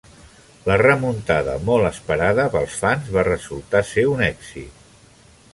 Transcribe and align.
La 0.69 0.77
remuntada, 0.81 1.57
molt 1.67 1.89
esperada 1.91 2.47
pels 2.57 2.79
fans, 2.85 3.13
va 3.19 3.29
resultar 3.31 3.85
ser 3.95 4.09
un 4.17 4.29
èxit. 4.33 4.93